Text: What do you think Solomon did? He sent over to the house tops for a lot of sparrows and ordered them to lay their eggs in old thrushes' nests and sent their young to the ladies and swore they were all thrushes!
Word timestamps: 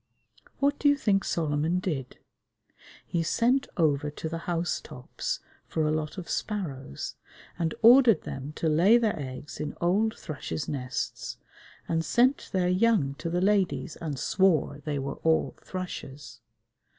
What 0.57 0.79
do 0.79 0.89
you 0.89 0.97
think 0.97 1.23
Solomon 1.23 1.77
did? 1.77 2.17
He 3.05 3.21
sent 3.21 3.67
over 3.77 4.09
to 4.09 4.27
the 4.27 4.37
house 4.49 4.81
tops 4.83 5.41
for 5.67 5.85
a 5.85 5.91
lot 5.91 6.17
of 6.17 6.27
sparrows 6.27 7.17
and 7.59 7.75
ordered 7.83 8.23
them 8.23 8.51
to 8.53 8.67
lay 8.67 8.97
their 8.97 9.13
eggs 9.15 9.59
in 9.59 9.77
old 9.79 10.17
thrushes' 10.17 10.67
nests 10.67 11.37
and 11.87 12.03
sent 12.03 12.49
their 12.51 12.67
young 12.67 13.13
to 13.19 13.29
the 13.29 13.41
ladies 13.41 13.95
and 13.97 14.17
swore 14.17 14.79
they 14.85 14.97
were 14.97 15.17
all 15.17 15.53
thrushes! 15.61 16.41